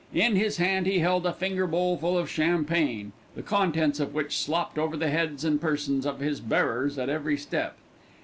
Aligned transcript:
In 0.15 0.35
his 0.35 0.57
hand 0.57 0.87
he 0.87 0.97
held 0.97 1.27
a 1.27 1.31
finger 1.31 1.67
bowl 1.67 1.95
full 1.95 2.17
of 2.17 2.27
champagne, 2.27 3.11
the 3.35 3.43
contents 3.43 3.99
of 3.99 4.15
which 4.15 4.35
slopped 4.35 4.79
over 4.79 4.97
the 4.97 5.11
heads 5.11 5.45
and 5.45 5.61
persons 5.61 6.07
of 6.07 6.21
his 6.21 6.39
bearers 6.39 6.97
at 6.97 7.07
every 7.07 7.37
step. 7.37 7.77